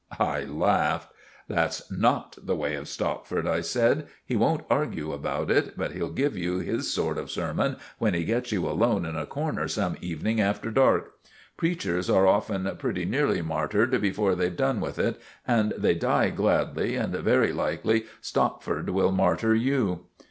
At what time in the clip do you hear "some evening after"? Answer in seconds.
9.67-10.71